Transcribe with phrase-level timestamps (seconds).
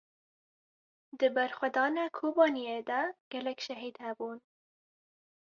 [1.19, 3.01] Di berxwedana Kobaniyê de
[3.31, 4.39] gelek şehîd hebûn.